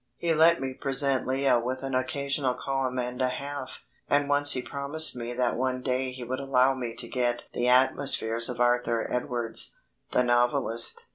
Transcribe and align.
He 0.17 0.33
let 0.33 0.59
me 0.59 0.73
present 0.73 1.27
Lea 1.27 1.57
with 1.57 1.83
an 1.83 1.93
occasional 1.93 2.55
column 2.55 2.97
and 2.97 3.21
a 3.21 3.27
half; 3.29 3.83
and 4.09 4.27
once 4.27 4.53
he 4.53 4.61
promised 4.63 5.15
me 5.15 5.31
that 5.35 5.55
one 5.55 5.83
day 5.83 6.09
he 6.11 6.23
would 6.23 6.39
allow 6.39 6.73
me 6.73 6.95
to 6.95 7.07
get 7.07 7.43
the 7.53 7.67
atmosphere 7.67 8.39
of 8.49 8.59
Arthur 8.59 9.05
Edwards, 9.13 9.77
the 10.11 10.23
novelist. 10.23 11.05